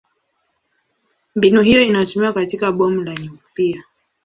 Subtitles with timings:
[1.35, 3.83] Mbinu hiyo inatumiwa katika bomu la nyuklia.